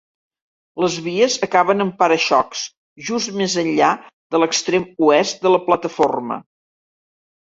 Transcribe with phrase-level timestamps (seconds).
[0.83, 2.63] Les vies acaben en para-xocs
[3.09, 3.91] just més enllà
[4.37, 6.41] de l'extrem oest de la plataforma.